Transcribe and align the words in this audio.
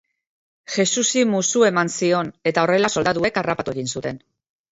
Jesusi 0.75 1.25
musu 1.33 1.61
eman 1.67 1.91
zion, 1.97 2.33
eta 2.53 2.63
horrela 2.67 2.91
soldaduek 2.97 3.37
harrapatu 3.43 3.77
egin 3.77 3.93
zuten. 3.97 4.19